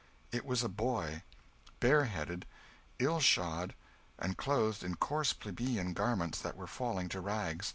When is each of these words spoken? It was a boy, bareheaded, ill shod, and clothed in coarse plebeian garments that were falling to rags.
It 0.31 0.47
was 0.47 0.63
a 0.63 0.67
boy, 0.67 1.21
bareheaded, 1.79 2.47
ill 2.97 3.19
shod, 3.19 3.75
and 4.17 4.35
clothed 4.35 4.83
in 4.83 4.95
coarse 4.95 5.31
plebeian 5.31 5.93
garments 5.93 6.41
that 6.41 6.57
were 6.57 6.65
falling 6.65 7.07
to 7.09 7.19
rags. 7.21 7.69